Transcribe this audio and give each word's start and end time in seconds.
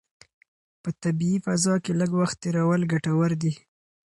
په 0.83 0.89
طبیعي 1.03 1.37
فضا 1.45 1.75
کې 1.83 1.91
لږ 1.99 2.11
وخت 2.19 2.37
تېرول 2.43 2.81
ګټور 2.93 3.31
دي. 3.41 3.51